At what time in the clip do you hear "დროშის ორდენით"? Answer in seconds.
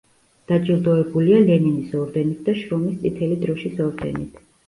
3.45-4.43